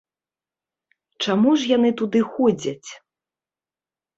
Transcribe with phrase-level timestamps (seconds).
[1.27, 2.89] Чаму ж яны туды ходзяць?